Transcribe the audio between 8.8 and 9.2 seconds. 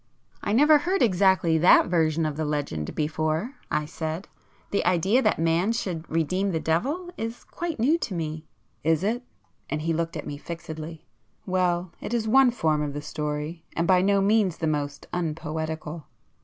"Is